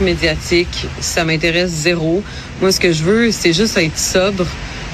médiatique, 0.00 0.86
ça 1.00 1.24
m'intéresse 1.24 1.70
zéro. 1.70 2.22
Moi, 2.60 2.72
ce 2.72 2.80
que 2.80 2.92
je 2.92 3.02
veux, 3.02 3.30
c'est 3.32 3.52
juste 3.52 3.76
être 3.76 3.98
sobre, 3.98 4.46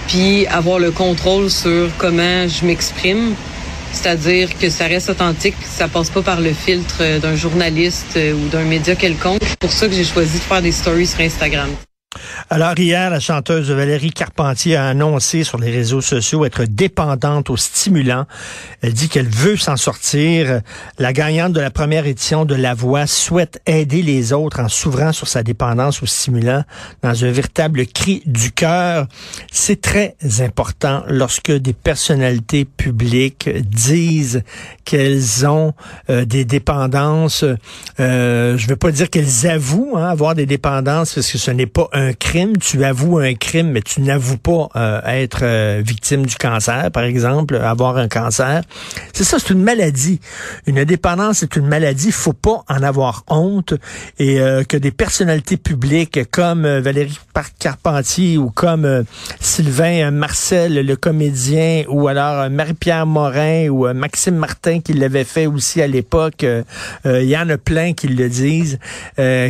puis 0.08 0.46
avoir 0.46 0.78
le 0.78 0.90
contrôle 0.90 1.50
sur 1.50 1.90
comment 1.98 2.48
je 2.48 2.64
m'exprime. 2.64 3.34
C'est-à-dire 3.92 4.58
que 4.58 4.70
ça 4.70 4.86
reste 4.86 5.10
authentique, 5.10 5.54
ça 5.62 5.86
passe 5.86 6.10
pas 6.10 6.22
par 6.22 6.40
le 6.40 6.52
filtre 6.52 7.18
d'un 7.20 7.36
journaliste 7.36 8.18
ou 8.18 8.48
d'un 8.48 8.64
média 8.64 8.96
quelconque. 8.96 9.40
C'est 9.42 9.58
pour 9.58 9.72
ça 9.72 9.86
que 9.86 9.94
j'ai 9.94 10.04
choisi 10.04 10.38
de 10.38 10.42
faire 10.42 10.62
des 10.62 10.72
stories 10.72 11.06
sur 11.06 11.20
Instagram. 11.20 11.68
Alors 12.50 12.78
hier, 12.78 13.10
la 13.10 13.20
chanteuse 13.20 13.70
Valérie 13.70 14.10
Carpentier 14.10 14.76
a 14.76 14.88
annoncé 14.88 15.44
sur 15.44 15.58
les 15.58 15.70
réseaux 15.70 16.00
sociaux 16.00 16.44
être 16.44 16.64
dépendante 16.64 17.50
aux 17.50 17.56
stimulants. 17.56 18.26
Elle 18.82 18.92
dit 18.92 19.08
qu'elle 19.08 19.28
veut 19.28 19.56
s'en 19.56 19.76
sortir. 19.76 20.60
La 20.98 21.12
gagnante 21.12 21.52
de 21.52 21.60
la 21.60 21.70
première 21.70 22.06
édition 22.06 22.44
de 22.44 22.54
La 22.54 22.74
Voix 22.74 23.06
souhaite 23.06 23.60
aider 23.66 24.02
les 24.02 24.32
autres 24.32 24.60
en 24.60 24.68
s'ouvrant 24.68 25.12
sur 25.12 25.28
sa 25.28 25.42
dépendance 25.42 26.02
aux 26.02 26.06
stimulants 26.06 26.64
dans 27.02 27.24
un 27.24 27.30
véritable 27.30 27.86
cri 27.86 28.22
du 28.26 28.52
cœur. 28.52 29.06
C'est 29.50 29.80
très 29.80 30.16
important 30.40 31.02
lorsque 31.08 31.52
des 31.52 31.72
personnalités 31.72 32.64
publiques 32.64 33.48
disent 33.48 34.42
qu'elles 34.84 35.46
ont 35.46 35.72
euh, 36.10 36.24
des 36.24 36.44
dépendances. 36.44 37.44
Euh, 38.00 38.56
je 38.58 38.64
ne 38.64 38.70
veux 38.70 38.76
pas 38.76 38.90
dire 38.90 39.10
qu'elles 39.10 39.46
avouent 39.46 39.96
hein, 39.96 40.08
avoir 40.08 40.34
des 40.34 40.46
dépendances 40.46 41.14
parce 41.14 41.30
que 41.30 41.38
ce 41.38 41.50
n'est 41.50 41.66
pas 41.66 41.88
un 41.92 42.03
crime, 42.12 42.56
tu 42.58 42.84
avoues 42.84 43.18
un 43.18 43.34
crime, 43.34 43.70
mais 43.70 43.82
tu 43.82 44.00
n'avoues 44.00 44.36
pas 44.36 44.68
euh, 44.76 45.00
être 45.06 45.40
euh, 45.42 45.82
victime 45.84 46.26
du 46.26 46.36
cancer, 46.36 46.90
par 46.90 47.04
exemple, 47.04 47.56
avoir 47.56 47.96
un 47.96 48.08
cancer. 48.08 48.62
C'est 49.12 49.24
ça, 49.24 49.38
c'est 49.38 49.50
une 49.50 49.62
maladie. 49.62 50.20
Une 50.66 50.84
dépendance, 50.84 51.38
c'est 51.38 51.56
une 51.56 51.66
maladie. 51.66 52.12
Faut 52.12 52.32
pas 52.32 52.64
en 52.68 52.82
avoir 52.82 53.24
honte 53.28 53.74
et 54.18 54.40
euh, 54.40 54.64
que 54.64 54.76
des 54.76 54.90
personnalités 54.90 55.56
publiques 55.56 56.30
comme 56.30 56.66
Valérie 56.78 57.18
Carpentier 57.58 58.38
ou 58.38 58.50
comme 58.50 59.04
Sylvain 59.40 60.10
Marcel, 60.10 60.86
le 60.86 60.96
comédien, 60.96 61.84
ou 61.88 62.08
alors 62.08 62.48
Marie-Pierre 62.50 63.06
Morin 63.06 63.68
ou 63.68 63.92
Maxime 63.92 64.36
Martin 64.36 64.80
qui 64.80 64.92
l'avait 64.92 65.24
fait 65.24 65.46
aussi 65.46 65.82
à 65.82 65.86
l'époque. 65.86 66.46
Il 67.04 67.24
y 67.24 67.36
en 67.36 67.48
a 67.48 67.58
plein 67.58 67.92
qui 67.92 68.08
le 68.08 68.28
disent, 68.28 68.78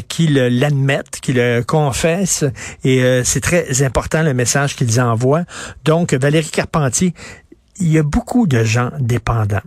qui 0.09 0.29
l'admettent, 0.29 1.21
qui 1.21 1.33
le 1.33 1.63
confessent. 1.63 2.44
Et 2.85 3.03
euh, 3.03 3.23
c'est 3.25 3.41
très 3.41 3.83
important 3.83 4.23
le 4.23 4.35
message 4.35 4.77
qu'ils 4.77 5.01
envoient. 5.01 5.45
Donc, 5.85 6.15
Valérie 6.15 6.51
Carpentier, 6.51 7.15
il 7.79 7.93
y 7.93 7.99
a 7.99 8.03
beaucoup 8.03 8.47
de 8.47 8.63
gens 8.65 8.91
dépendants 8.99 9.63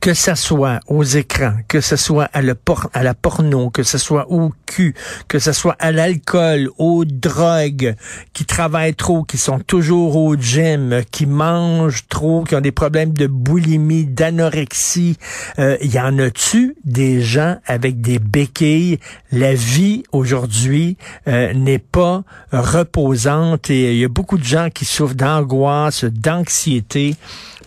que 0.00 0.14
ce 0.14 0.34
soit 0.34 0.80
aux 0.86 1.02
écrans, 1.02 1.54
que 1.66 1.80
ce 1.80 1.96
soit 1.96 2.28
à, 2.32 2.42
la 2.42 3.14
porno, 3.14 3.70
que 3.70 3.82
ce 3.82 3.98
soit 3.98 4.30
au 4.30 4.52
cul, 4.66 4.94
que 5.28 5.38
ce 5.38 5.52
soit 5.52 5.76
à 5.78 5.92
l'alcool, 5.92 6.70
aux 6.78 7.04
drogues, 7.04 7.96
qui 8.32 8.44
travaillent 8.44 8.94
trop, 8.94 9.24
qui 9.24 9.38
sont 9.38 9.58
toujours 9.60 10.16
au 10.16 10.36
gym, 10.36 11.02
qui 11.10 11.26
mangent 11.26 12.06
trop, 12.08 12.44
qui 12.44 12.54
ont 12.54 12.60
des 12.60 12.72
problèmes 12.72 13.12
de 13.12 13.26
boulimie, 13.26 14.04
d'anorexie, 14.04 15.16
euh, 15.58 15.76
y 15.80 15.98
en 15.98 16.18
a-tu 16.18 16.76
des 16.84 17.22
gens 17.22 17.56
avec 17.66 18.00
des 18.00 18.18
béquilles? 18.18 18.98
La 19.32 19.54
vie 19.54 20.04
aujourd'hui 20.12 20.96
euh, 21.26 21.52
n'est 21.54 21.78
pas 21.78 22.24
reposante 22.52 23.70
et 23.70 23.94
il 23.94 23.98
y 23.98 24.04
a 24.04 24.08
beaucoup 24.08 24.38
de 24.38 24.44
gens 24.44 24.68
qui 24.72 24.84
souffrent 24.84 25.14
d'angoisse, 25.14 26.04
d'anxiété. 26.04 27.16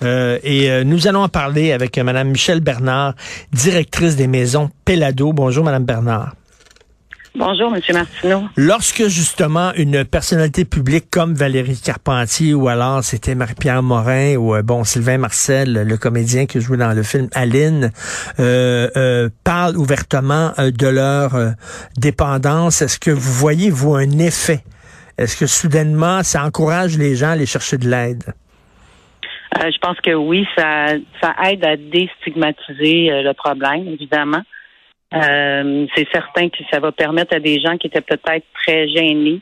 Euh, 0.03 0.39
et 0.43 0.71
euh, 0.71 0.83
nous 0.83 1.07
allons 1.07 1.21
en 1.21 1.29
parler 1.29 1.71
avec 1.71 1.97
euh, 1.97 2.03
Mme 2.03 2.29
Michelle 2.29 2.59
Bernard, 2.59 3.15
directrice 3.51 4.15
des 4.15 4.27
maisons 4.27 4.69
Pelado. 4.85 5.33
Bonjour, 5.33 5.63
Mme 5.63 5.85
Bernard. 5.85 6.35
Bonjour, 7.33 7.73
M. 7.73 7.81
Martineau. 7.93 8.43
Lorsque 8.57 9.07
justement 9.07 9.71
une 9.75 10.03
personnalité 10.03 10.65
publique 10.65 11.09
comme 11.09 11.33
Valérie 11.33 11.79
Carpentier 11.81 12.53
ou 12.53 12.67
alors 12.67 13.05
c'était 13.05 13.35
Marie-Pierre 13.35 13.81
Morin 13.81 14.35
ou 14.35 14.61
bon 14.63 14.83
Sylvain 14.83 15.17
Marcel, 15.17 15.71
le 15.87 15.97
comédien 15.97 16.45
qui 16.45 16.59
joue 16.59 16.75
dans 16.75 16.91
le 16.91 17.03
film 17.03 17.29
Aline, 17.33 17.91
euh, 18.41 19.29
parle 19.45 19.77
ouvertement 19.77 20.51
de 20.57 20.87
leur 20.87 21.31
dépendance, 21.97 22.81
est-ce 22.81 22.99
que 22.99 23.11
vous 23.11 23.31
voyez 23.31 23.69
vous 23.69 23.95
un 23.95 24.19
effet? 24.19 24.65
Est-ce 25.17 25.37
que 25.37 25.45
soudainement 25.45 26.23
ça 26.23 26.43
encourage 26.43 26.97
les 26.97 27.15
gens 27.15 27.27
à 27.27 27.31
aller 27.31 27.45
chercher 27.45 27.77
de 27.77 27.89
l'aide? 27.89 28.33
Je 29.59 29.77
pense 29.79 29.99
que 30.01 30.13
oui, 30.13 30.45
ça, 30.57 30.87
ça 31.21 31.35
aide 31.49 31.65
à 31.65 31.75
déstigmatiser 31.75 33.11
euh, 33.11 33.21
le 33.21 33.33
problème, 33.33 33.87
évidemment. 33.87 34.41
Euh, 35.13 35.85
c'est 35.95 36.07
certain 36.11 36.49
que 36.49 36.63
ça 36.71 36.79
va 36.79 36.91
permettre 36.91 37.35
à 37.35 37.39
des 37.39 37.59
gens 37.59 37.77
qui 37.77 37.87
étaient 37.87 38.01
peut-être 38.01 38.45
très 38.63 38.87
gênés 38.87 39.41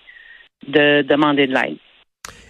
de 0.67 1.03
demander 1.03 1.47
de 1.47 1.53
l'aide. 1.53 1.77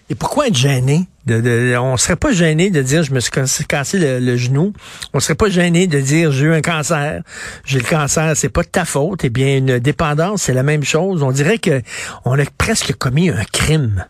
Et 0.10 0.16
pourquoi 0.16 0.48
être 0.48 0.58
gêné? 0.58 1.02
On 1.28 1.98
serait 1.98 2.16
pas 2.16 2.32
gêné 2.32 2.72
de 2.72 2.82
dire 2.82 3.04
je 3.04 3.14
me 3.14 3.20
suis 3.20 3.32
cassé 3.68 4.00
le, 4.20 4.38
genou. 4.38 4.74
On 5.14 5.20
serait 5.20 5.36
pas 5.36 5.50
gêné 5.50 5.86
de 5.86 6.00
dire 6.00 6.32
j'ai 6.32 6.46
eu 6.46 6.54
un 6.54 6.62
cancer. 6.62 7.22
J'ai 7.64 7.78
le 7.78 7.86
cancer, 7.86 8.36
c'est 8.36 8.50
pas 8.50 8.64
de 8.64 8.70
ta 8.70 8.86
faute. 8.86 9.24
Eh 9.24 9.30
bien, 9.30 9.58
une 9.58 9.78
dépendance, 9.78 10.44
c'est 10.44 10.56
la 10.56 10.64
même 10.64 10.84
chose. 10.84 11.22
On 11.22 11.32
dirait 11.32 11.60
que 11.60 11.82
on 12.26 12.40
a 12.40 12.44
presque 12.58 12.94
commis 12.98 13.30
un 13.30 13.44
crime. 13.54 14.06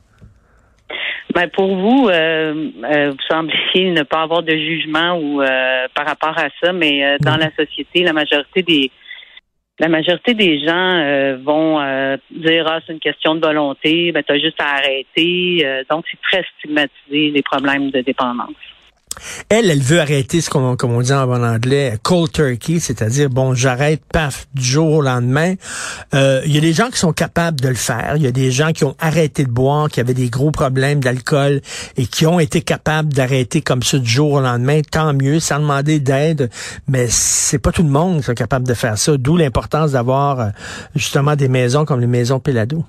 Ben 1.33 1.47
pour 1.47 1.75
vous, 1.75 2.09
euh, 2.09 2.71
euh, 2.83 3.11
vous 3.11 3.23
semblez 3.29 3.91
ne 3.91 4.01
pas 4.01 4.23
avoir 4.23 4.41
de 4.41 4.51
jugement 4.51 5.13
ou 5.13 5.41
euh, 5.41 5.87
par 5.93 6.07
rapport 6.07 6.35
à 6.37 6.49
ça, 6.61 6.73
mais 6.73 7.17
dans 7.19 7.37
la 7.37 7.51
société, 7.55 8.03
la 8.03 8.13
majorité 8.13 8.63
des 8.63 8.91
la 9.81 9.87
majorité 9.87 10.33
des 10.33 10.59
gens 10.59 11.37
vont 11.41 11.79
dire 12.31 12.65
ah 12.67 12.79
c'est 12.85 12.91
une 12.91 12.99
question 12.99 13.35
de 13.35 13.45
volonté, 13.45 14.11
ben 14.11 14.23
as 14.27 14.37
juste 14.37 14.59
à 14.59 14.75
arrêter. 14.75 15.65
donc 15.89 16.03
c'est 16.11 16.19
très 16.21 16.43
stigmatisé 16.57 17.31
les 17.31 17.41
problèmes 17.41 17.89
de 17.89 18.01
dépendance. 18.01 18.57
Elle, 19.49 19.69
elle 19.69 19.81
veut 19.81 19.99
arrêter 19.99 20.41
ce 20.41 20.49
qu'on, 20.49 20.75
comme 20.75 20.91
on 20.91 21.01
dit 21.01 21.13
en 21.13 21.25
bon 21.25 21.43
anglais, 21.43 21.97
cold 22.03 22.31
turkey, 22.31 22.79
c'est-à-dire, 22.79 23.29
bon, 23.29 23.53
j'arrête, 23.53 24.01
paf, 24.11 24.47
du 24.53 24.63
jour 24.63 24.91
au 24.91 25.01
lendemain. 25.01 25.55
Euh, 26.13 26.41
il 26.45 26.53
y 26.53 26.57
a 26.57 26.61
des 26.61 26.73
gens 26.73 26.89
qui 26.89 26.99
sont 26.99 27.13
capables 27.13 27.59
de 27.59 27.67
le 27.67 27.75
faire. 27.75 28.13
Il 28.15 28.23
y 28.23 28.27
a 28.27 28.31
des 28.31 28.51
gens 28.51 28.71
qui 28.71 28.83
ont 28.83 28.95
arrêté 28.99 29.43
de 29.43 29.49
boire, 29.49 29.89
qui 29.89 29.99
avaient 29.99 30.13
des 30.13 30.29
gros 30.29 30.51
problèmes 30.51 30.99
d'alcool 30.99 31.61
et 31.97 32.05
qui 32.05 32.25
ont 32.25 32.39
été 32.39 32.61
capables 32.61 33.11
d'arrêter 33.13 33.61
comme 33.61 33.83
ça 33.83 33.97
du 33.97 34.09
jour 34.09 34.33
au 34.33 34.41
lendemain. 34.41 34.81
Tant 34.89 35.13
mieux, 35.13 35.39
sans 35.39 35.59
demander 35.59 35.99
d'aide. 35.99 36.49
Mais 36.87 37.07
c'est 37.09 37.59
pas 37.59 37.71
tout 37.71 37.83
le 37.83 37.89
monde 37.89 38.23
qui 38.23 38.31
est 38.31 38.35
capable 38.35 38.67
de 38.67 38.73
faire 38.73 38.97
ça. 38.97 39.17
D'où 39.17 39.37
l'importance 39.37 39.91
d'avoir, 39.91 40.39
euh, 40.39 40.49
justement, 40.95 41.35
des 41.35 41.49
maisons 41.49 41.85
comme 41.85 41.99
les 41.99 42.07
maisons 42.07 42.39
Pelado. 42.39 42.83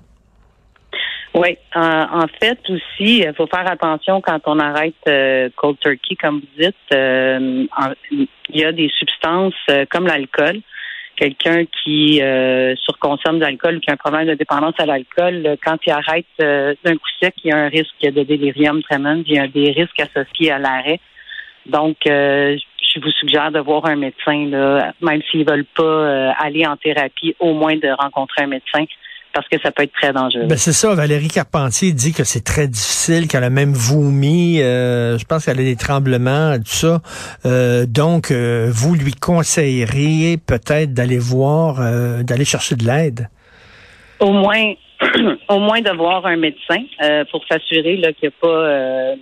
Oui, 1.32 1.56
en 1.74 2.26
fait 2.40 2.58
aussi, 2.68 3.18
il 3.20 3.32
faut 3.36 3.46
faire 3.46 3.70
attention 3.70 4.20
quand 4.20 4.40
on 4.46 4.58
arrête 4.58 4.94
euh, 5.08 5.48
cold 5.54 5.78
turkey, 5.78 6.16
comme 6.20 6.40
vous 6.40 6.62
dites. 6.62 6.74
Euh, 6.92 7.66
il 8.10 8.28
y 8.50 8.64
a 8.64 8.72
des 8.72 8.88
substances 8.88 9.54
euh, 9.70 9.84
comme 9.88 10.06
l'alcool. 10.06 10.60
Quelqu'un 11.14 11.66
qui 11.66 12.22
surconsomme 12.82 13.40
d'alcool 13.40 13.76
ou 13.76 13.80
qui 13.80 13.90
a 13.90 13.92
un 13.92 13.98
problème 13.98 14.26
de 14.26 14.34
dépendance 14.34 14.72
à 14.78 14.86
l'alcool, 14.86 15.58
quand 15.62 15.76
il 15.86 15.92
arrête 15.92 16.24
d'un 16.38 16.96
coup 16.96 17.10
sec, 17.22 17.34
il 17.44 17.50
y 17.50 17.52
a 17.52 17.58
un 17.58 17.68
risque 17.68 18.00
de 18.00 18.22
délirium 18.22 18.82
tremens, 18.82 19.22
il 19.26 19.34
y 19.34 19.38
a 19.38 19.46
des 19.46 19.70
risques 19.70 20.00
associés 20.00 20.50
à 20.50 20.58
l'arrêt. 20.58 20.98
Donc, 21.66 21.98
je 22.06 23.00
vous 23.02 23.10
suggère 23.10 23.52
de 23.52 23.58
voir 23.58 23.84
un 23.84 23.96
médecin, 23.96 24.46
là, 24.46 24.94
même 25.02 25.20
s'ils 25.30 25.46
veulent 25.46 25.66
pas 25.76 26.32
aller 26.38 26.66
en 26.66 26.78
thérapie, 26.78 27.36
au 27.38 27.52
moins 27.52 27.76
de 27.76 27.90
rencontrer 27.90 28.44
un 28.44 28.46
médecin 28.46 28.86
parce 29.32 29.48
que 29.48 29.58
ça 29.62 29.70
peut 29.70 29.82
être 29.82 29.92
très 29.92 30.12
dangereux. 30.12 30.46
Ben 30.46 30.56
c'est 30.56 30.72
ça. 30.72 30.94
Valérie 30.94 31.28
Carpentier 31.28 31.92
dit 31.92 32.12
que 32.12 32.24
c'est 32.24 32.44
très 32.44 32.66
difficile, 32.66 33.28
qu'elle 33.28 33.44
a 33.44 33.50
même 33.50 33.72
vomi. 33.72 34.60
Euh, 34.60 35.18
je 35.18 35.24
pense 35.24 35.46
qu'elle 35.46 35.60
a 35.60 35.62
des 35.62 35.76
tremblements, 35.76 36.56
tout 36.58 36.64
ça. 36.66 37.00
Euh, 37.46 37.86
donc, 37.86 38.30
euh, 38.30 38.68
vous 38.70 38.94
lui 38.94 39.12
conseilleriez 39.12 40.36
peut-être 40.36 40.92
d'aller 40.92 41.18
voir, 41.18 41.76
d'aller 42.24 42.44
chercher 42.44 42.74
de 42.74 42.84
l'aide? 42.84 43.28
Au 44.18 44.32
moins, 44.32 44.74
au 45.48 45.58
moins 45.58 45.80
de 45.80 45.96
voir 45.96 46.26
un 46.26 46.36
médecin 46.36 46.82
pour 47.30 47.44
s'assurer 47.46 47.96
qu'il 47.96 48.14
n'y 48.22 48.28
a 48.28 48.30
pas. 48.40 49.14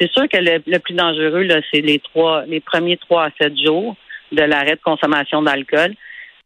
c'est 0.00 0.10
sûr 0.12 0.28
que 0.28 0.38
le, 0.38 0.78
plus 0.78 0.94
dangereux 0.94 1.42
là, 1.42 1.60
c'est 1.72 1.80
les 1.80 1.98
trois, 1.98 2.44
les 2.46 2.60
premiers 2.60 2.96
trois 2.96 3.26
à 3.26 3.30
sept 3.40 3.54
jours 3.58 3.96
de 4.32 4.42
l'arrêt 4.42 4.76
de 4.76 4.80
consommation 4.82 5.42
d'alcool. 5.42 5.94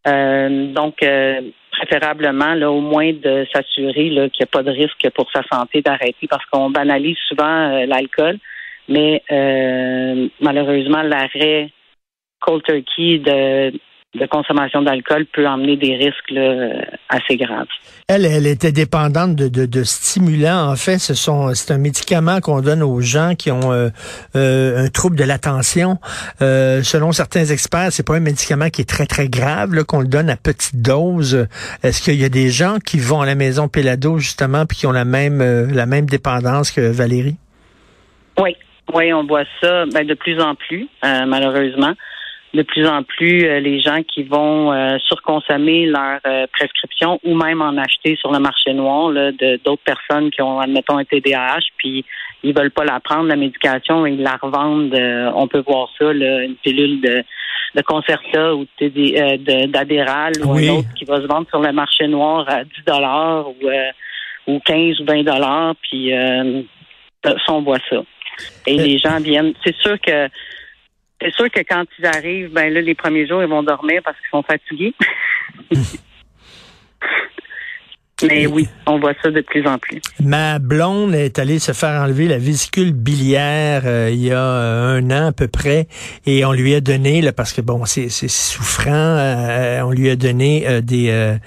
donc 0.04 1.02
préférablement 1.78 2.54
là, 2.54 2.70
au 2.70 2.80
moins 2.80 3.12
de 3.12 3.46
s'assurer 3.52 4.08
qu'il 4.08 4.12
n'y 4.18 4.42
a 4.42 4.46
pas 4.46 4.62
de 4.62 4.70
risque 4.70 5.08
pour 5.14 5.30
sa 5.30 5.42
santé 5.50 5.80
d'arrêter 5.80 6.26
parce 6.28 6.44
qu'on 6.46 6.70
banalise 6.70 7.16
souvent 7.28 7.44
euh, 7.44 7.86
l'alcool, 7.86 8.38
mais 8.88 9.22
euh, 9.30 10.28
malheureusement 10.40 11.02
l'arrêt 11.02 11.70
cold 12.40 12.62
turkey 12.64 13.18
de 13.18 13.72
de 14.14 14.24
consommation 14.26 14.80
d'alcool 14.80 15.26
peut 15.26 15.46
emmener 15.46 15.76
des 15.76 15.94
risques 15.96 16.30
là, 16.30 16.82
assez 17.10 17.36
graves. 17.36 17.66
Elle, 18.08 18.24
elle 18.24 18.46
était 18.46 18.72
dépendante 18.72 19.36
de, 19.36 19.48
de, 19.48 19.66
de 19.66 19.84
stimulants. 19.84 20.70
En 20.70 20.76
fait, 20.76 20.98
ce 20.98 21.12
sont 21.12 21.54
c'est 21.54 21.74
un 21.74 21.78
médicament 21.78 22.40
qu'on 22.40 22.62
donne 22.62 22.82
aux 22.82 23.02
gens 23.02 23.34
qui 23.34 23.50
ont 23.50 23.70
euh, 23.70 23.90
euh, 24.34 24.86
un 24.86 24.88
trouble 24.88 25.16
de 25.16 25.24
l'attention. 25.24 25.98
Euh, 26.40 26.82
selon 26.82 27.12
certains 27.12 27.44
experts, 27.44 27.92
c'est 27.92 28.06
pas 28.06 28.14
un 28.14 28.20
médicament 28.20 28.70
qui 28.70 28.80
est 28.80 28.88
très 28.88 29.04
très 29.04 29.28
grave 29.28 29.84
qu'on 29.84 30.00
le 30.00 30.08
donne 30.08 30.30
à 30.30 30.36
petite 30.36 30.80
dose. 30.80 31.46
Est-ce 31.82 32.00
qu'il 32.02 32.18
y 32.18 32.24
a 32.24 32.30
des 32.30 32.48
gens 32.48 32.78
qui 32.78 32.98
vont 32.98 33.20
à 33.20 33.26
la 33.26 33.34
maison 33.34 33.68
Pelado 33.68 34.18
justement 34.18 34.64
puis 34.64 34.78
qui 34.78 34.86
ont 34.86 34.92
la 34.92 35.04
même 35.04 35.42
la 35.70 35.84
même 35.84 36.06
dépendance 36.06 36.72
que 36.72 36.80
Valérie? 36.80 37.36
Oui, 38.40 38.56
oui, 38.94 39.12
on 39.12 39.26
voit 39.26 39.44
ça 39.60 39.84
ben, 39.92 40.06
de 40.06 40.14
plus 40.14 40.40
en 40.40 40.54
plus, 40.54 40.88
malheureusement 41.02 41.92
de 42.54 42.62
plus 42.62 42.86
en 42.86 43.02
plus 43.02 43.44
euh, 43.44 43.60
les 43.60 43.80
gens 43.80 44.02
qui 44.02 44.22
vont 44.22 44.72
euh, 44.72 44.96
surconsommer 45.06 45.86
leur 45.86 46.18
euh, 46.26 46.46
prescription 46.52 47.20
ou 47.22 47.34
même 47.34 47.60
en 47.60 47.76
acheter 47.76 48.16
sur 48.16 48.32
le 48.32 48.38
marché 48.38 48.72
noir 48.72 49.10
de 49.10 49.60
d'autres 49.64 49.82
personnes 49.84 50.30
qui 50.30 50.40
ont, 50.40 50.58
admettons, 50.58 50.96
un 50.96 51.04
TDAH, 51.04 51.60
puis 51.76 52.04
ils 52.42 52.54
veulent 52.54 52.70
pas 52.70 52.84
la 52.84 53.00
prendre, 53.00 53.28
la 53.28 53.36
médication, 53.36 54.06
et 54.06 54.12
ils 54.12 54.22
la 54.22 54.36
revendent. 54.40 54.94
on 55.34 55.48
peut 55.48 55.62
voir 55.66 55.88
ça, 55.98 56.12
une 56.12 56.54
pilule 56.62 57.00
de, 57.00 57.24
de 57.74 57.82
Concerta 57.82 58.54
ou 58.54 58.64
d'Adéral 58.80 60.32
ou 60.44 60.52
un 60.52 60.68
autre 60.68 60.94
qui 60.96 61.04
va 61.04 61.20
se 61.20 61.26
vendre 61.26 61.48
sur 61.48 61.60
le 61.60 61.72
marché 61.72 62.06
noir 62.06 62.44
à 62.48 62.64
10 62.64 62.70
dollars 62.86 63.48
ou, 63.48 64.52
ou 64.52 64.60
15 64.60 65.00
ou 65.00 65.04
20 65.04 65.24
dollars, 65.24 65.74
puis 65.82 66.12
ça, 67.24 67.34
on 67.48 67.62
voit 67.62 67.80
ça. 67.90 68.02
Et 68.68 68.76
les 68.76 68.98
gens 68.98 69.18
viennent. 69.18 69.52
C'est 69.64 69.76
sûr 69.76 70.00
que 70.00 70.28
c'est 71.20 71.34
sûr 71.34 71.50
que 71.50 71.60
quand 71.60 71.84
ils 71.98 72.06
arrivent, 72.06 72.52
ben 72.52 72.72
là, 72.72 72.80
les 72.80 72.94
premiers 72.94 73.26
jours, 73.26 73.42
ils 73.42 73.48
vont 73.48 73.62
dormir 73.62 74.00
parce 74.04 74.16
qu'ils 74.18 74.30
sont 74.30 74.42
fatigués. 74.42 74.94
Mais 78.26 78.46
oui, 78.46 78.68
on 78.86 78.98
voit 78.98 79.12
ça 79.22 79.30
de 79.30 79.40
plus 79.42 79.66
en 79.66 79.78
plus. 79.78 80.00
Ma 80.20 80.58
blonde 80.58 81.14
est 81.14 81.38
allée 81.38 81.60
se 81.60 81.72
faire 81.72 82.02
enlever 82.02 82.26
la 82.26 82.38
vésicule 82.38 82.92
biliaire 82.92 83.82
euh, 83.84 84.10
il 84.12 84.20
y 84.20 84.32
a 84.32 84.40
euh, 84.40 84.98
un 84.98 85.10
an 85.10 85.28
à 85.28 85.32
peu 85.32 85.46
près 85.46 85.86
et 86.26 86.44
on 86.44 86.52
lui 86.52 86.74
a 86.74 86.80
donné, 86.80 87.22
là, 87.22 87.32
parce 87.32 87.52
que 87.52 87.60
bon, 87.60 87.84
c'est 87.84 88.08
souffrant, 88.08 88.90
euh, 88.92 89.80
on 89.82 89.92
lui 89.92 90.10
a 90.10 90.16
donné 90.16 90.82
des 90.82 91.38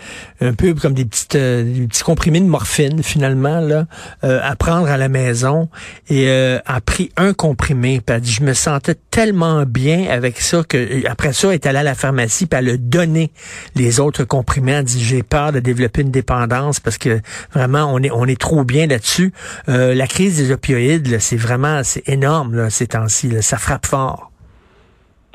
un 0.42 0.54
peu 0.54 0.74
comme 0.74 0.94
des 0.94 1.06
petites 1.06 1.36
des 1.36 1.88
petits 1.88 2.04
comprimés 2.04 2.40
de 2.40 2.46
morphine 2.46 3.04
finalement 3.04 3.60
là 3.60 3.86
à 4.22 4.56
prendre 4.56 4.88
à 4.88 4.98
la 4.98 5.10
maison 5.10 5.70
et 6.10 6.30
a 6.30 6.82
pris 6.82 7.12
un 7.18 7.34
comprimé. 7.34 8.02
Puis 8.06 8.22
dit, 8.22 8.32
je 8.32 8.44
me 8.44 8.54
sentais 8.54 8.96
tellement 9.12 9.64
bien 9.64 10.08
avec 10.10 10.40
ça 10.40 10.64
que 10.64 11.08
après 11.08 11.34
ça, 11.34 11.50
elle 11.50 11.56
est 11.56 11.66
allée 11.66 11.80
à 11.80 11.84
la 11.84 11.96
pharmacie 11.96 12.46
puis 12.46 12.60
elle 12.60 12.70
a 12.70 12.78
donné 12.78 13.32
les 13.76 14.00
autres 14.00 14.24
comprimés. 14.24 14.74
Elle 14.74 14.86
dit, 14.86 15.04
j'ai 15.04 15.24
peur 15.24 15.52
de 15.52 15.60
développer 15.60 16.02
une 16.02 16.12
dépendance 16.12 16.61
parce 16.84 16.98
que 16.98 17.20
vraiment 17.54 17.92
on 17.94 18.00
est 18.00 18.12
on 18.12 18.26
est 18.26 18.40
trop 18.40 18.64
bien 18.64 18.88
là-dessus. 18.88 19.32
Euh, 19.70 19.94
la 19.94 20.08
crise 20.08 20.38
des 20.38 20.52
opioïdes, 20.54 21.20
c'est 21.20 21.38
vraiment 21.38 21.84
c'est 21.84 22.08
énorme 22.08 22.56
là, 22.56 22.70
ces 22.70 22.88
temps-ci. 22.88 23.42
Ça 23.42 23.58
frappe 23.58 23.86
fort. 23.86 24.32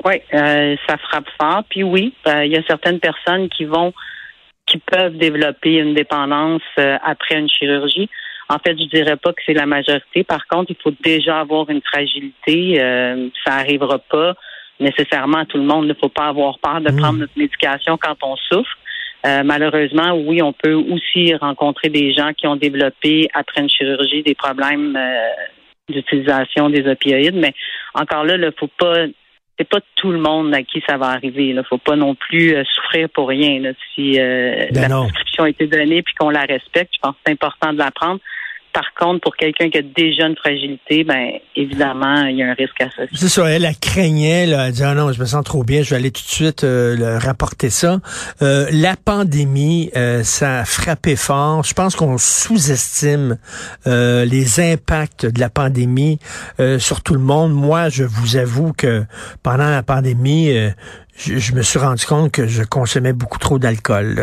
Oui, 0.05 0.21
euh, 0.33 0.75
ça 0.87 0.97
frappe 0.97 1.27
fort. 1.39 1.63
Puis 1.69 1.83
oui, 1.83 2.13
euh, 2.27 2.45
il 2.45 2.51
y 2.51 2.57
a 2.57 2.63
certaines 2.67 2.99
personnes 2.99 3.49
qui 3.49 3.65
vont 3.65 3.93
qui 4.65 4.77
peuvent 4.77 5.17
développer 5.17 5.75
une 5.75 5.93
dépendance 5.93 6.61
après 6.75 7.39
une 7.39 7.49
chirurgie. 7.49 8.09
En 8.49 8.57
fait, 8.59 8.77
je 8.77 8.89
dirais 8.89 9.15
pas 9.15 9.31
que 9.31 9.41
c'est 9.45 9.53
la 9.53 9.65
majorité. 9.65 10.25
Par 10.25 10.45
contre, 10.47 10.71
il 10.71 10.77
faut 10.81 10.93
déjà 11.01 11.39
avoir 11.39 11.69
une 11.69 11.81
fragilité. 11.81 12.77
ça 13.45 13.53
arrivera 13.53 13.97
pas 13.97 14.33
nécessairement 14.81 15.39
à 15.39 15.45
tout 15.45 15.57
le 15.57 15.63
monde. 15.63 15.85
Il 15.85 15.89
ne 15.89 15.93
faut 15.93 16.09
pas 16.09 16.27
avoir 16.27 16.59
peur 16.59 16.81
de 16.81 16.91
mmh. 16.91 16.97
prendre 16.97 17.19
notre 17.19 17.37
médication 17.37 17.97
quand 17.97 18.15
on 18.21 18.35
souffre. 18.35 18.77
Euh, 19.25 19.43
malheureusement, 19.43 20.13
oui, 20.13 20.41
on 20.41 20.53
peut 20.53 20.73
aussi 20.73 21.33
rencontrer 21.35 21.89
des 21.89 22.13
gens 22.13 22.33
qui 22.33 22.47
ont 22.47 22.55
développé 22.55 23.27
après 23.33 23.61
une 23.61 23.69
chirurgie 23.69 24.23
des 24.23 24.35
problèmes 24.35 24.95
euh, 24.95 25.29
d'utilisation 25.89 26.69
des 26.69 26.87
opioïdes, 26.87 27.35
mais 27.35 27.53
encore 27.93 28.23
là, 28.23 28.35
il 28.35 28.53
faut 28.57 28.69
pas 28.77 29.05
c'est 29.59 29.67
pas 29.67 29.79
tout 29.95 30.11
le 30.11 30.19
monde 30.19 30.53
à 30.53 30.61
qui 30.61 30.83
ça 30.87 30.97
va 30.97 31.07
arriver. 31.07 31.47
Il 31.47 31.63
faut 31.67 31.79
pas 31.79 31.95
non 31.95 32.13
plus 32.13 32.55
euh, 32.55 32.63
souffrir 32.75 33.09
pour 33.09 33.27
rien. 33.27 33.73
Si 33.95 34.13
ben 34.13 34.69
la 34.71 34.87
prescription 34.87 35.45
a 35.45 35.49
été 35.49 35.65
donnée 35.65 36.03
puis 36.03 36.13
qu'on 36.13 36.29
la 36.29 36.41
respecte, 36.41 36.93
je 36.93 36.99
pense 37.01 37.13
que 37.13 37.21
c'est 37.25 37.33
important 37.33 37.73
de 37.73 37.79
la 37.79 37.89
prendre. 37.89 38.19
Par 38.77 38.93
contre, 38.93 39.21
pour 39.21 39.35
quelqu'un 39.35 39.71
qui 39.71 39.79
a 39.79 39.81
déjà 39.81 40.27
une 40.27 40.35
fragilité, 40.35 41.03
ben 41.03 41.31
évidemment, 41.55 42.25
il 42.25 42.37
y 42.37 42.43
a 42.43 42.51
un 42.51 42.53
risque 42.53 42.79
associé. 42.79 43.09
C'est 43.11 43.27
ça, 43.27 43.49
elle, 43.49 43.65
a 43.65 43.73
craignait, 43.73 44.45
là, 44.45 44.67
elle 44.67 44.73
dit 44.73 44.83
ah 44.83 44.93
non, 44.93 45.11
je 45.11 45.19
me 45.19 45.25
sens 45.25 45.43
trop 45.43 45.63
bien, 45.63 45.81
je 45.81 45.89
vais 45.89 45.95
aller 45.95 46.11
tout 46.11 46.21
de 46.21 46.27
suite 46.27 46.63
euh, 46.63 47.17
rapporter 47.17 47.71
ça. 47.71 47.99
Euh, 48.43 48.67
la 48.71 48.95
pandémie, 48.95 49.89
euh, 49.95 50.21
ça 50.21 50.59
a 50.59 50.65
frappé 50.65 51.15
fort. 51.15 51.63
Je 51.63 51.73
pense 51.73 51.95
qu'on 51.95 52.19
sous-estime 52.19 53.39
les 53.87 54.59
impacts 54.59 55.25
de 55.25 55.39
la 55.39 55.49
pandémie 55.49 56.19
sur 56.77 57.01
tout 57.01 57.15
le 57.15 57.19
monde. 57.19 57.53
Moi, 57.53 57.89
je 57.89 58.03
vous 58.03 58.37
avoue 58.37 58.73
que 58.73 59.05
pendant 59.41 59.71
la 59.71 59.81
pandémie, 59.81 60.55
je, 61.17 61.53
me 61.53 61.63
suis 61.63 61.79
rendu 61.79 62.05
compte 62.05 62.31
que 62.31 62.47
je 62.47 62.63
consommais 62.63 63.11
beaucoup 63.11 63.39
trop 63.39 63.57
d'alcool. 63.57 64.13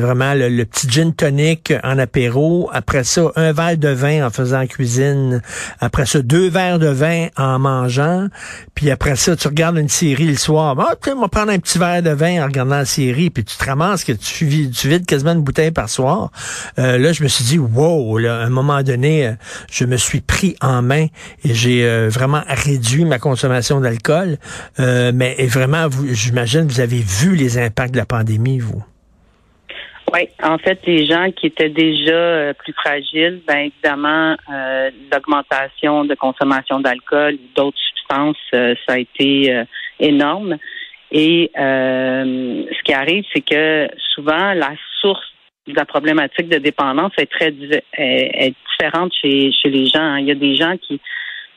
Vraiment, 0.00 0.34
le, 0.34 0.64
petit 0.64 0.88
gin 0.88 1.12
tonic 1.12 1.74
en 1.82 1.98
apéro. 1.98 2.70
Après 2.72 3.02
ça, 3.02 3.32
un 3.34 3.52
verre 3.52 3.76
de 3.76 3.88
vin 3.88 4.24
en 4.24 4.30
faisant 4.30 4.64
cuisine. 4.66 5.42
Après 5.80 6.06
ça, 6.06 6.22
deux 6.22 6.48
verres 6.48 6.78
de 6.78 6.86
vin 6.86 7.26
en 7.36 7.58
mangeant. 7.58 8.28
Puis 8.74 8.90
après 8.90 9.16
ça, 9.16 9.34
tu 9.34 9.48
regardes 9.48 9.78
une 9.78 9.88
série 9.88 10.26
le 10.26 10.36
soir. 10.36 10.76
Ah, 10.78 10.94
tu 11.02 11.10
vas 11.10 11.28
prendre 11.28 11.50
un 11.50 11.58
petit 11.58 11.78
verre 11.78 12.02
de 12.02 12.10
vin 12.10 12.42
en 12.42 12.46
regardant 12.46 12.76
la 12.76 12.84
série. 12.84 13.30
Puis 13.30 13.44
tu 13.44 13.56
te 13.56 13.64
ramasses 13.64 14.04
que 14.04 14.12
tu, 14.12 14.70
tu 14.70 14.88
vides 14.88 15.06
quasiment 15.06 15.32
une 15.32 15.42
bouteille 15.42 15.72
par 15.72 15.88
soir. 15.88 16.30
Euh, 16.78 16.98
là, 16.98 17.12
je 17.12 17.24
me 17.24 17.28
suis 17.28 17.44
dit, 17.44 17.58
wow, 17.58 18.18
là, 18.18 18.38
à 18.38 18.44
un 18.44 18.50
moment 18.50 18.82
donné, 18.82 19.26
euh, 19.26 19.32
je 19.70 19.84
me 19.84 19.96
suis 19.96 20.20
pris 20.20 20.56
en 20.60 20.82
main 20.82 21.06
et 21.42 21.52
j'ai 21.52 21.84
euh, 21.84 22.08
vraiment 22.08 22.42
réduit 22.46 23.04
ma 23.04 23.18
consommation 23.18 23.80
d'alcool. 23.80 24.38
mais 24.78 25.34
vraiment, 25.48 25.88
je 26.12 26.32
vous 26.44 26.80
avez 26.80 27.00
vu 27.00 27.36
les 27.36 27.58
impacts 27.58 27.92
de 27.92 27.98
la 27.98 28.06
pandémie, 28.06 28.58
vous? 28.58 28.82
Oui, 30.12 30.28
en 30.42 30.58
fait, 30.58 30.78
les 30.86 31.06
gens 31.06 31.32
qui 31.32 31.46
étaient 31.46 31.70
déjà 31.70 32.12
euh, 32.12 32.52
plus 32.52 32.72
fragiles, 32.72 33.40
bien 33.48 33.62
évidemment, 33.62 34.36
euh, 34.52 34.90
l'augmentation 35.10 36.04
de 36.04 36.14
consommation 36.14 36.78
d'alcool 36.78 37.34
ou 37.34 37.56
d'autres 37.56 37.78
substances, 37.78 38.36
euh, 38.54 38.74
ça 38.86 38.94
a 38.94 38.98
été 38.98 39.64
énorme. 39.98 40.58
Et 41.10 41.50
ce 41.56 42.82
qui 42.84 42.92
arrive, 42.92 43.24
c'est 43.32 43.40
que 43.40 43.88
souvent, 44.14 44.52
la 44.52 44.72
source 45.00 45.32
de 45.66 45.74
la 45.74 45.84
problématique 45.84 46.48
de 46.48 46.58
dépendance 46.58 47.12
est 47.18 47.30
très 47.30 47.50
différente 47.50 49.12
chez, 49.20 49.52
chez 49.52 49.70
les 49.70 49.86
gens. 49.86 50.16
Il 50.16 50.26
y 50.26 50.32
a 50.32 50.34
des 50.34 50.56
gens 50.56 50.76
qui 50.76 51.00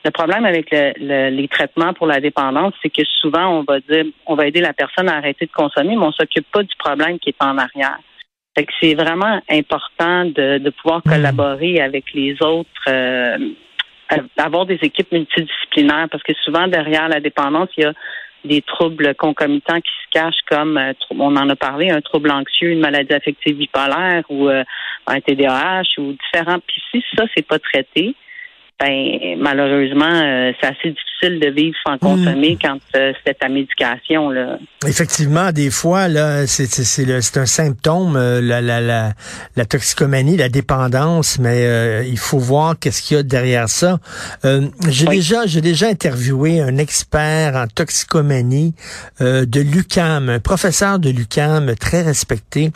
le 0.04 0.10
problème 0.10 0.44
avec 0.44 0.70
les 0.70 1.48
traitements 1.48 1.92
pour 1.92 2.06
la 2.06 2.20
dépendance, 2.20 2.72
c'est 2.82 2.90
que 2.90 3.02
souvent 3.20 3.58
on 3.58 3.62
va 3.62 3.80
dire, 3.80 4.04
on 4.26 4.36
va 4.36 4.46
aider 4.46 4.60
la 4.60 4.72
personne 4.72 5.08
à 5.08 5.16
arrêter 5.16 5.46
de 5.46 5.52
consommer, 5.52 5.96
mais 5.96 6.04
on 6.04 6.12
s'occupe 6.12 6.46
pas 6.52 6.62
du 6.62 6.74
problème 6.78 7.18
qui 7.18 7.30
est 7.30 7.42
en 7.42 7.58
arrière. 7.58 7.98
Fait 8.58 8.64
que 8.64 8.72
c'est 8.80 8.94
vraiment 8.94 9.40
important 9.48 10.24
de, 10.24 10.70
pouvoir 10.70 11.00
hmm. 11.04 11.10
collaborer 11.10 11.80
avec 11.80 12.12
les 12.12 12.36
autres, 12.42 12.88
euh, 12.88 13.38
avoir 14.36 14.66
des 14.66 14.78
équipes 14.82 15.12
multidisciplinaires, 15.12 16.08
parce 16.10 16.22
que 16.22 16.32
souvent 16.44 16.66
derrière 16.66 17.08
la 17.08 17.20
dépendance, 17.20 17.68
il 17.76 17.84
y 17.84 17.86
a 17.86 17.92
des 18.44 18.62
troubles 18.62 19.14
concomitants 19.14 19.80
qui 19.80 19.90
se 20.04 20.10
cachent 20.10 20.42
comme, 20.50 20.76
euh, 20.76 20.92
on 21.10 21.36
en 21.36 21.48
a 21.48 21.56
parlé, 21.56 21.90
un 21.90 22.00
trouble 22.00 22.30
anxieux, 22.30 22.70
une 22.70 22.80
maladie 22.80 23.14
affective 23.14 23.56
bipolaire 23.56 24.24
ou 24.28 24.48
euh, 24.48 24.64
un 25.06 25.20
TDAH 25.20 25.98
ou 25.98 26.12
différents. 26.12 26.58
Puis 26.66 26.82
si 26.90 27.04
ça, 27.16 27.26
c'est 27.36 27.46
pas 27.46 27.58
traité, 27.58 28.14
ben 28.80 29.36
malheureusement, 29.38 30.04
euh, 30.04 30.52
c'est 30.60 30.68
assez 30.68 30.90
difficile 30.90 31.40
de 31.40 31.50
vivre 31.50 31.74
sans 31.84 31.98
consommer 31.98 32.54
mm. 32.54 32.58
quand 32.62 32.78
euh, 32.94 33.12
c'est 33.26 33.36
ta 33.36 33.48
médication. 33.48 34.30
Là. 34.30 34.58
Effectivement, 34.86 35.50
des 35.50 35.70
fois, 35.70 36.06
là, 36.06 36.46
c'est, 36.46 36.66
c'est, 36.66 37.36
un 37.38 37.46
symptôme, 37.46 38.16
euh, 38.16 38.40
la, 38.40 38.60
la, 38.60 38.80
la, 38.80 39.12
la, 39.56 39.64
toxicomanie, 39.64 40.36
la 40.36 40.48
dépendance, 40.48 41.40
mais 41.40 42.06
il 42.08 42.18
faut 42.18 42.38
voir 42.38 42.78
qu'est-ce 42.78 43.02
qu'il 43.02 43.16
y 43.16 43.20
a 43.20 43.24
derrière 43.24 43.68
ça. 43.68 43.98
j'ai 44.88 45.06
déjà 45.06 45.46
j'ai 45.46 45.60
déjà 45.60 45.88
interviewé 45.88 46.60
un 46.60 46.76
expert 46.76 47.56
en 47.56 47.66
toxicomanie 47.66 48.74
de 49.20 49.60
l'UCAM, 49.60 50.28
un 50.28 50.38
professeur 50.38 50.98
de 50.98 51.10
l'UCAM 51.10 51.74
très 51.74 52.02
respecté. 52.02 52.70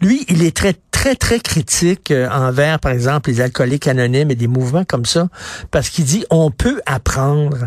Lui, 0.00 0.24
il 0.28 0.42
est 0.42 0.56
très 0.56 0.74
très 0.90 1.16
très 1.16 1.38
critique 1.38 2.14
envers, 2.30 2.78
par 2.78 2.92
exemple, 2.92 3.28
les 3.28 3.40
alcooliques 3.42 3.88
anonymes 3.88 4.30
et 4.30 4.36
des 4.36 4.46
mouvements 4.46 4.84
comme 4.84 5.04
ça 5.04 5.28
parce 5.70 5.90
qu'il 5.90 6.04
dit 6.04 6.24
on 6.30 6.50
peut 6.50 6.80
apprendre 6.86 7.66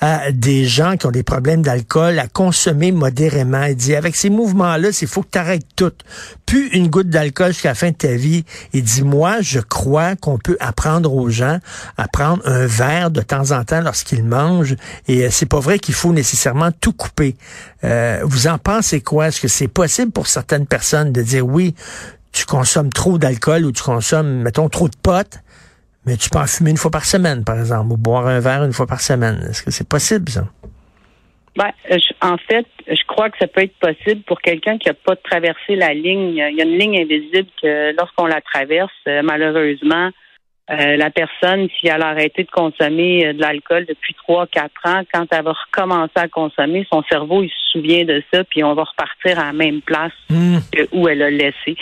à 0.00 0.32
des 0.32 0.64
gens 0.64 0.96
qui 0.96 1.06
ont 1.06 1.12
des 1.12 1.22
problèmes 1.22 1.62
d'alcool 1.62 2.18
à 2.18 2.26
consommer 2.26 2.90
modérément. 2.90 3.64
Il 3.64 3.76
dit 3.76 3.94
avec 3.94 4.16
ces 4.16 4.30
mouvements-là, 4.30 4.90
c'est 4.90 5.06
faut 5.06 5.22
que 5.22 5.30
tu 5.30 5.38
arrêtes 5.38 5.66
tout. 5.76 5.92
Plus 6.52 6.68
une 6.74 6.88
goutte 6.88 7.08
d'alcool 7.08 7.54
jusqu'à 7.54 7.70
la 7.70 7.74
fin 7.74 7.92
de 7.92 7.96
ta 7.96 8.12
vie. 8.12 8.44
Il 8.74 8.82
dit 8.82 9.00
moi, 9.00 9.40
je 9.40 9.58
crois 9.58 10.16
qu'on 10.16 10.36
peut 10.36 10.58
apprendre 10.60 11.14
aux 11.14 11.30
gens 11.30 11.60
à 11.96 12.08
prendre 12.08 12.46
un 12.46 12.66
verre 12.66 13.10
de 13.10 13.22
temps 13.22 13.52
en 13.52 13.64
temps 13.64 13.80
lorsqu'ils 13.80 14.22
mangent 14.22 14.76
et 15.08 15.24
euh, 15.24 15.30
c'est 15.30 15.46
pas 15.46 15.60
vrai 15.60 15.78
qu'il 15.78 15.94
faut 15.94 16.12
nécessairement 16.12 16.70
tout 16.70 16.92
couper. 16.92 17.36
Euh, 17.84 18.20
vous 18.24 18.48
en 18.48 18.58
pensez 18.58 19.00
quoi? 19.00 19.28
Est-ce 19.28 19.40
que 19.40 19.48
c'est 19.48 19.66
possible 19.66 20.12
pour 20.12 20.26
certaines 20.26 20.66
personnes 20.66 21.10
de 21.10 21.22
dire 21.22 21.46
oui, 21.46 21.74
tu 22.32 22.44
consommes 22.44 22.92
trop 22.92 23.16
d'alcool 23.16 23.64
ou 23.64 23.72
tu 23.72 23.82
consommes, 23.82 24.42
mettons, 24.42 24.68
trop 24.68 24.90
de 24.90 24.96
potes, 25.02 25.38
mais 26.04 26.18
tu 26.18 26.28
peux 26.28 26.38
en 26.38 26.46
fumer 26.46 26.72
une 26.72 26.76
fois 26.76 26.90
par 26.90 27.06
semaine, 27.06 27.44
par 27.44 27.58
exemple, 27.58 27.92
ou 27.92 27.96
boire 27.96 28.26
un 28.26 28.40
verre 28.40 28.64
une 28.64 28.74
fois 28.74 28.86
par 28.86 29.00
semaine? 29.00 29.42
Est-ce 29.48 29.62
que 29.62 29.70
c'est 29.70 29.88
possible, 29.88 30.30
ça? 30.30 30.44
Ben, 31.54 31.70
en 32.22 32.38
fait, 32.38 32.66
je 32.86 33.04
crois 33.06 33.28
que 33.28 33.36
ça 33.38 33.46
peut 33.46 33.62
être 33.62 33.76
possible 33.78 34.22
pour 34.22 34.40
quelqu'un 34.40 34.78
qui 34.78 34.88
n'a 34.88 34.94
pas 34.94 35.16
traversé 35.16 35.76
la 35.76 35.92
ligne. 35.92 36.30
Il 36.30 36.36
y 36.36 36.62
a 36.62 36.64
une 36.64 36.78
ligne 36.78 37.00
invisible 37.00 37.48
que 37.60 37.94
lorsqu'on 37.94 38.26
la 38.26 38.40
traverse, 38.40 38.90
euh, 39.06 39.20
malheureusement, 39.22 40.10
euh, 40.70 40.96
la 40.96 41.10
personne, 41.10 41.68
si 41.78 41.88
elle 41.88 42.02
a 42.02 42.08
arrêté 42.08 42.44
de 42.44 42.50
consommer 42.50 43.26
euh, 43.26 43.32
de 43.34 43.40
l'alcool 43.40 43.84
depuis 43.86 44.14
trois, 44.14 44.46
quatre 44.46 44.80
ans, 44.86 45.02
quand 45.12 45.26
elle 45.30 45.44
va 45.44 45.52
recommencer 45.52 46.12
à 46.16 46.28
consommer, 46.28 46.86
son 46.90 47.02
cerveau, 47.02 47.42
il 47.42 47.50
se 47.50 47.72
souvient 47.72 48.04
de 48.04 48.22
ça, 48.32 48.44
puis 48.44 48.64
on 48.64 48.74
va 48.74 48.84
repartir 48.84 49.38
à 49.38 49.46
la 49.46 49.52
même 49.52 49.82
place 49.82 50.12
mmh. 50.30 50.58
où 50.92 51.06
elle 51.08 51.20
a 51.20 51.30
laissé. 51.30 51.76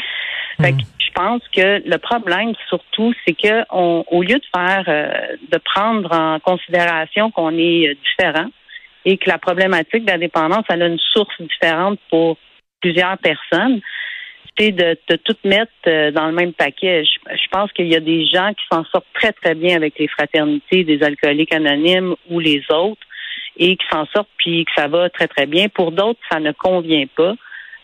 Fait 0.60 0.72
que 0.72 0.78
mmh. 0.78 0.86
je 0.98 1.10
pense 1.14 1.42
que 1.54 1.88
le 1.88 1.98
problème, 1.98 2.54
surtout, 2.68 3.14
c'est 3.24 3.34
que 3.34 3.64
on, 3.70 4.04
au 4.10 4.22
lieu 4.22 4.38
de 4.38 4.46
faire, 4.52 4.84
de 4.86 5.58
prendre 5.58 6.12
en 6.12 6.40
considération 6.40 7.30
qu'on 7.30 7.56
est 7.56 7.96
différent, 8.02 8.48
et 9.04 9.16
que 9.19 9.28
la 9.28 9.38
problématique 9.38 10.04
de 10.04 10.11
la 10.11 10.19
dépendance, 10.19 10.64
elle 10.69 10.83
a 10.83 10.87
une 10.87 10.99
source 10.99 11.35
différente 11.40 11.99
pour 12.11 12.37
plusieurs 12.80 13.19
personnes, 13.19 13.80
c'est 14.59 14.73
de, 14.73 14.97
tout 15.25 15.37
mettre 15.45 15.73
euh, 15.87 16.11
dans 16.11 16.26
le 16.26 16.33
même 16.33 16.52
paquet. 16.52 17.04
Je, 17.04 17.49
pense 17.50 17.73
qu'il 17.73 17.88
y 17.88 17.97
a 17.97 18.00
des 18.00 18.26
gens 18.26 18.50
qui 18.50 18.64
s'en 18.71 18.85
sortent 18.85 19.07
très, 19.14 19.33
très 19.33 19.54
bien 19.54 19.76
avec 19.76 19.99
les 19.99 20.09
fraternités 20.09 20.85
des 20.85 21.02
alcooliques 21.02 21.54
anonymes 21.54 22.14
ou 22.28 22.40
les 22.40 22.62
autres 22.71 23.00
et 23.57 23.76
qui 23.76 23.87
s'en 23.90 24.07
sortent 24.07 24.28
puis 24.37 24.64
que 24.64 24.73
ça 24.76 24.88
va 24.88 25.09
très, 25.09 25.28
très 25.28 25.47
bien. 25.47 25.69
Pour 25.69 25.92
d'autres, 25.92 26.21
ça 26.30 26.40
ne 26.40 26.52
convient 26.52 27.07
pas. 27.16 27.35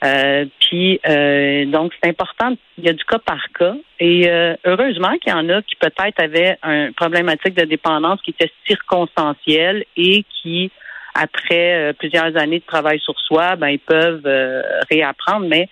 Euh, 0.04 0.44
puis 0.60 1.00
euh, 1.08 1.64
donc 1.66 1.92
c'est 2.02 2.10
important. 2.10 2.54
Il 2.76 2.84
y 2.84 2.88
a 2.88 2.92
du 2.92 3.04
cas 3.04 3.18
par 3.18 3.42
cas 3.58 3.74
et 3.98 4.28
heureusement 4.66 5.16
qu'il 5.18 5.32
y 5.32 5.36
en 5.36 5.48
a 5.48 5.62
qui 5.62 5.74
peut-être 5.76 6.22
avaient 6.22 6.58
une 6.62 6.92
problématique 6.92 7.54
de 7.54 7.64
dépendance 7.64 8.20
qui 8.20 8.32
était 8.32 8.52
circonstancielle 8.66 9.84
et 9.96 10.24
qui 10.42 10.70
après 11.16 11.74
euh, 11.74 11.92
plusieurs 11.92 12.36
années 12.36 12.60
de 12.60 12.64
travail 12.64 13.00
sur 13.00 13.18
soi, 13.20 13.56
ben 13.56 13.68
ils 13.68 13.78
peuvent 13.78 14.26
euh, 14.26 14.62
réapprendre, 14.90 15.46
mais 15.48 15.68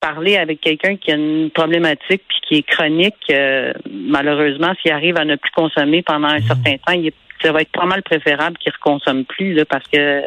parler 0.00 0.36
avec 0.36 0.60
quelqu'un 0.60 0.96
qui 0.96 1.12
a 1.12 1.16
une 1.16 1.50
problématique 1.50 2.22
puis 2.26 2.40
qui 2.48 2.54
est 2.56 2.62
chronique, 2.62 3.14
euh, 3.30 3.72
malheureusement, 3.90 4.72
s'il 4.80 4.92
arrive 4.92 5.18
à 5.18 5.24
ne 5.24 5.36
plus 5.36 5.50
consommer 5.52 6.02
pendant 6.02 6.28
un 6.28 6.38
mmh. 6.38 6.46
certain 6.46 6.76
temps, 6.78 6.92
il 6.92 7.12
ça 7.42 7.52
va 7.52 7.62
être 7.62 7.72
pas 7.72 7.86
mal 7.86 8.02
préférable 8.02 8.58
qu'il 8.58 8.70
ne 8.70 8.74
reconsomme 8.74 9.24
plus 9.24 9.54
là, 9.54 9.64
parce 9.64 9.86
que 9.88 10.22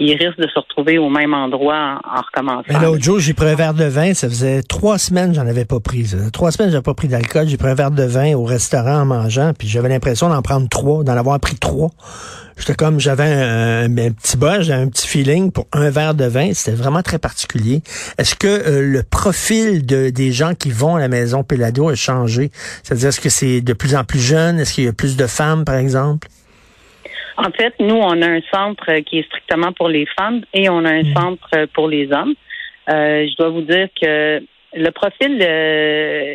il 0.00 0.16
risque 0.16 0.38
de 0.38 0.46
se 0.46 0.58
retrouver 0.58 0.98
au 0.98 1.08
même 1.08 1.34
endroit 1.34 2.00
en, 2.04 2.20
recommençant. 2.20 2.64
Mais 2.68 2.80
l'autre 2.80 3.02
jour, 3.02 3.18
j'ai 3.18 3.34
pris 3.34 3.48
un 3.48 3.54
verre 3.54 3.74
de 3.74 3.84
vin. 3.84 4.14
Ça 4.14 4.28
faisait 4.28 4.62
trois 4.62 4.98
semaines 4.98 5.34
j'en 5.34 5.46
avais 5.46 5.64
pas 5.64 5.80
pris. 5.80 6.06
Trois 6.32 6.52
semaines, 6.52 6.70
j'avais 6.70 6.82
pas 6.82 6.94
pris 6.94 7.08
d'alcool. 7.08 7.48
J'ai 7.48 7.56
pris 7.56 7.68
un 7.68 7.74
verre 7.74 7.90
de 7.90 8.04
vin 8.04 8.34
au 8.34 8.44
restaurant 8.44 9.00
en 9.00 9.04
mangeant, 9.04 9.52
puis 9.56 9.68
j'avais 9.68 9.88
l'impression 9.88 10.28
d'en 10.28 10.42
prendre 10.42 10.68
trois, 10.68 11.04
d'en 11.04 11.16
avoir 11.16 11.38
pris 11.40 11.56
trois. 11.56 11.90
J'étais 12.56 12.74
comme, 12.74 12.98
j'avais 12.98 13.22
un, 13.22 13.88
petit 13.88 14.36
bas, 14.36 14.60
j'avais 14.60 14.82
un 14.82 14.88
petit 14.88 15.06
feeling 15.06 15.52
pour 15.52 15.68
un 15.72 15.90
verre 15.90 16.14
de 16.14 16.24
vin. 16.24 16.52
C'était 16.54 16.76
vraiment 16.76 17.02
très 17.02 17.18
particulier. 17.18 17.82
Est-ce 18.18 18.34
que 18.34 18.48
euh, 18.48 18.82
le 18.82 19.02
profil 19.04 19.86
de, 19.86 20.10
des 20.10 20.32
gens 20.32 20.54
qui 20.54 20.70
vont 20.70 20.96
à 20.96 21.00
la 21.00 21.08
maison 21.08 21.44
Pelado 21.44 21.88
a 21.88 21.94
changé? 21.94 22.50
C'est-à-dire, 22.82 23.08
est-ce 23.08 23.20
que 23.20 23.28
c'est 23.28 23.60
de 23.60 23.72
plus 23.72 23.94
en 23.94 24.02
plus 24.02 24.18
jeune? 24.18 24.58
Est-ce 24.58 24.74
qu'il 24.74 24.84
y 24.84 24.88
a 24.88 24.92
plus 24.92 25.16
de 25.16 25.26
femmes, 25.26 25.64
par 25.64 25.76
exemple? 25.76 26.28
En 27.38 27.52
fait, 27.52 27.72
nous, 27.78 27.94
on 27.94 28.20
a 28.20 28.26
un 28.26 28.40
centre 28.52 28.92
qui 29.06 29.20
est 29.20 29.26
strictement 29.26 29.72
pour 29.72 29.88
les 29.88 30.06
femmes 30.18 30.42
et 30.52 30.68
on 30.68 30.84
a 30.84 30.90
un 30.90 31.04
mm. 31.04 31.14
centre 31.14 31.66
pour 31.72 31.88
les 31.88 32.10
hommes. 32.12 32.34
Euh, 32.90 33.28
je 33.28 33.36
dois 33.36 33.50
vous 33.50 33.62
dire 33.62 33.88
que 34.00 34.42
le 34.74 34.90
profil, 34.90 35.38
euh, 35.40 36.34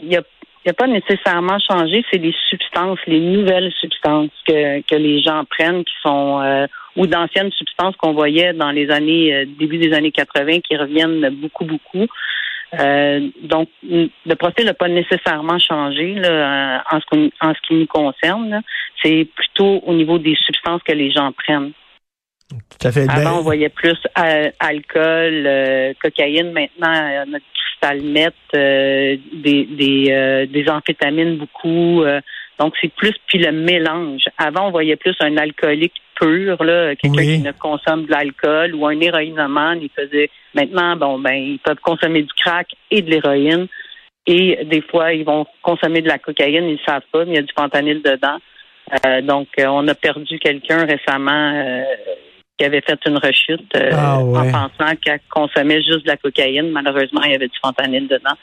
il 0.00 0.08
n'a 0.08 0.72
pas 0.72 0.86
nécessairement 0.86 1.58
changé. 1.58 2.06
C'est 2.10 2.22
les 2.22 2.34
substances, 2.48 2.98
les 3.06 3.20
nouvelles 3.20 3.70
substances 3.78 4.30
que, 4.46 4.80
que 4.80 4.94
les 4.94 5.20
gens 5.20 5.44
prennent 5.44 5.84
qui 5.84 5.94
sont 6.02 6.40
euh, 6.40 6.66
ou 6.96 7.06
d'anciennes 7.06 7.52
substances 7.52 7.94
qu'on 7.96 8.14
voyait 8.14 8.54
dans 8.54 8.70
les 8.70 8.90
années 8.90 9.44
début 9.58 9.76
des 9.76 9.92
années 9.92 10.10
80 10.10 10.60
qui 10.60 10.76
reviennent 10.76 11.28
beaucoup 11.40 11.66
beaucoup. 11.66 12.06
Euh, 12.78 13.28
donc, 13.42 13.68
le 13.82 14.34
profil 14.34 14.66
n'a 14.66 14.74
pas 14.74 14.88
nécessairement 14.88 15.58
changé 15.58 16.14
là, 16.14 16.82
en, 16.90 17.00
ce, 17.00 17.30
en 17.40 17.54
ce 17.54 17.60
qui 17.66 17.74
nous 17.74 17.86
concerne. 17.86 18.62
C'est 19.02 19.26
plutôt 19.34 19.82
au 19.86 19.94
niveau 19.94 20.18
des 20.18 20.36
substances 20.36 20.82
que 20.82 20.92
les 20.92 21.10
gens 21.10 21.32
prennent. 21.32 21.72
Tout 22.50 22.88
à 22.88 22.92
fait. 22.92 23.06
Avant, 23.08 23.38
on 23.38 23.42
voyait 23.42 23.68
plus 23.68 23.98
euh, 24.18 24.50
alcool, 24.58 25.44
euh, 25.46 25.92
cocaïne. 26.00 26.52
Maintenant, 26.52 27.24
notre 27.26 27.44
cristal 27.54 28.00
net, 28.02 28.34
des, 28.52 29.18
des, 29.64 30.46
des 30.48 30.68
amphétamines 30.68 31.36
beaucoup. 31.36 32.04
donc, 32.58 32.74
c'est 32.80 32.92
plus 32.92 33.14
puis 33.26 33.38
le 33.38 33.52
mélange. 33.52 34.24
Avant, 34.38 34.68
on 34.68 34.70
voyait 34.70 34.96
plus 34.96 35.14
un 35.20 35.36
alcoolique 35.36 36.00
pur, 36.20 36.62
là, 36.64 36.96
quelqu'un 36.96 37.22
qui 37.22 37.38
ne 37.38 37.52
consomme 37.52 38.06
de 38.06 38.10
l'alcool 38.10 38.74
ou 38.74 38.86
un 38.86 38.98
héroïnomane, 39.00 39.80
il 39.82 39.90
faisait 39.90 40.30
maintenant, 40.54 40.96
bon, 40.96 41.18
ben, 41.18 41.34
ils 41.34 41.58
peuvent 41.58 41.80
consommer 41.80 42.22
du 42.22 42.32
crack 42.36 42.68
et 42.90 43.02
de 43.02 43.10
l'héroïne. 43.10 43.66
Et 44.26 44.64
des 44.64 44.82
fois, 44.82 45.12
ils 45.12 45.24
vont 45.24 45.46
consommer 45.62 46.02
de 46.02 46.08
la 46.08 46.18
cocaïne, 46.18 46.64
ils 46.64 46.72
ne 46.72 46.86
savent 46.86 47.02
pas, 47.10 47.24
mais 47.24 47.32
il 47.32 47.36
y 47.36 47.38
a 47.38 47.42
du 47.42 47.52
fentanyl 47.56 48.02
dedans. 48.02 48.38
Euh, 49.06 49.22
donc, 49.22 49.48
euh, 49.58 49.66
on 49.66 49.86
a 49.88 49.94
perdu 49.94 50.38
quelqu'un 50.38 50.84
récemment 50.84 51.52
euh, 51.54 51.82
qui 52.58 52.64
avait 52.64 52.80
fait 52.80 52.98
une 53.06 53.18
rechute 53.18 53.72
ah, 53.92 54.18
en 54.18 54.50
pensant 54.50 54.96
qu'elle 55.02 55.20
consommait 55.30 55.82
juste 55.82 56.04
de 56.04 56.08
la 56.08 56.16
cocaïne. 56.16 56.70
Malheureusement, 56.70 57.22
il 57.24 57.32
y 57.32 57.34
avait 57.34 57.48
du 57.48 57.58
fentanyl 57.62 58.08
dedans. 58.08 58.36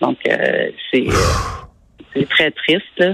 Donc, 0.00 0.18
c'est 0.92 2.28
très 2.28 2.50
triste. 2.50 3.04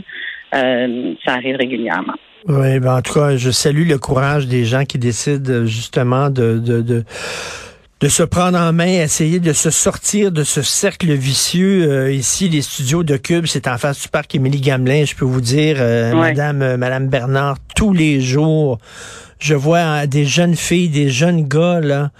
ça 0.53 1.33
arrive 1.35 1.57
régulièrement. 1.57 2.15
Oui, 2.49 2.81
ben 2.81 2.97
en 2.97 3.03
tout 3.03 3.15
cas, 3.15 3.37
je 3.37 3.51
salue 3.51 3.87
le 3.87 3.99
courage 3.99 4.47
des 4.47 4.65
gens 4.65 4.85
qui 4.85 4.99
décident 4.99 5.65
justement 5.65 6.29
de, 6.31 6.59
de, 6.59 6.83
de 6.83 7.05
de 8.03 8.09
se 8.09 8.25
prendre 8.25 8.59
en 8.59 8.73
main, 8.73 9.01
essayer 9.01 9.39
de 9.39 9.53
se 9.53 9.71
sortir 9.71 10.33
de 10.33 10.43
ce 10.43 10.61
cercle 10.61 11.13
vicieux. 11.13 11.89
Euh, 11.89 12.13
ici, 12.13 12.49
les 12.49 12.61
studios 12.61 13.05
de 13.05 13.17
Cube, 13.17 13.47
c'est 13.47 13.69
en 13.69 13.79
face 13.79 14.03
du 14.03 14.09
parc 14.09 14.35
Émilie 14.35 14.61
Gamelin. 14.61 15.05
Je 15.05 15.15
peux 15.15 15.25
vous 15.25 15.41
dire, 15.41 15.77
euh, 15.79 16.13
Madame, 16.13 16.63
euh, 16.63 16.77
Madame 16.77 17.07
Bernard, 17.07 17.59
tous 17.77 17.93
les 17.93 18.21
jours, 18.21 18.81
je 19.39 19.55
vois 19.55 20.09
des 20.09 20.25
jeunes 20.25 20.57
filles, 20.57 20.89
des 20.89 21.11
jeunes 21.11 21.47
gars 21.47 21.79
là, 21.79 22.11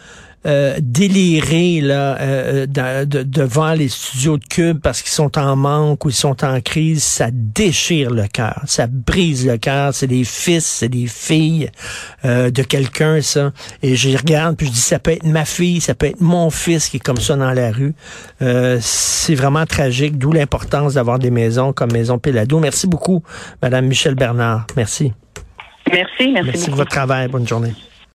euh, 0.45 0.77
délirer 0.81 1.81
là, 1.81 2.21
euh, 2.21 2.67
euh, 2.77 3.05
devant 3.05 3.75
les 3.75 3.89
studios 3.89 4.39
de 4.39 4.45
Cube 4.45 4.81
parce 4.81 5.01
qu'ils 5.01 5.13
sont 5.13 5.39
en 5.39 5.55
manque 5.55 6.05
ou 6.05 6.09
ils 6.09 6.15
sont 6.15 6.45
en 6.45 6.61
crise, 6.61 7.05
ça 7.05 7.29
déchire 7.31 8.11
le 8.11 8.27
cœur, 8.27 8.61
ça 8.67 8.89
brise 8.89 9.47
le 9.47 9.57
cœur. 9.57 9.95
C'est 9.95 10.09
des 10.09 10.25
fils, 10.25 10.67
c'est 10.67 10.89
des 10.89 11.07
filles 11.07 11.71
de 12.25 12.63
quelqu'un, 12.63 13.21
ça. 13.21 13.53
Et 13.83 13.95
je 13.95 14.17
regarde, 14.17 14.57
puis 14.57 14.67
je 14.67 14.73
dis, 14.73 14.81
ça 14.81 14.99
peut 14.99 15.13
être 15.13 15.25
ma 15.25 15.45
fille, 15.45 15.81
ça 15.81 15.95
peut 15.95 16.07
être 16.07 16.21
mon 16.21 16.51
fils 16.51 16.89
qui 16.89 16.97
est 16.97 17.01
comme 17.01 17.19
ça 17.19 17.37
dans 17.37 17.53
la 17.53 17.71
rue. 17.71 17.95
c'est 18.81 19.35
vraiment 19.35 19.67
tragique, 19.67 20.19
d'où 20.19 20.33
l'importance 20.33 20.95
d'avoir 20.95 21.19
des 21.19 21.31
maisons 21.31 21.73
comme 21.73 21.93
Maison 21.93 22.19
Pelado. 22.19 22.59
Merci 22.59 22.87
beaucoup, 22.87 23.23
Madame 23.63 23.87
Michel 23.87 24.15
Bernard. 24.15 24.67
Merci. 24.77 25.13
Merci, 25.91 26.29
merci. 26.33 26.51
Merci 26.51 26.67
pour 26.67 26.77
votre 26.77 26.91
travail. 26.91 27.29
Bonne 27.29 27.47
journée. 27.47 27.75